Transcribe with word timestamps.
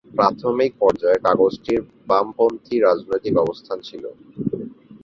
প্রাথমিক 0.11 0.71
পর্যায়ে 0.79 1.23
কাগজটির 1.25 1.79
বামপন্থী 2.09 2.75
রাজনৈতিক 2.79 3.33
অবস্থান 3.37 3.77
ছিল। 3.81 4.03